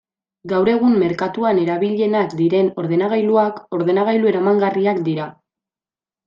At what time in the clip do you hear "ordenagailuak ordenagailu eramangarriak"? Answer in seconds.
2.85-5.05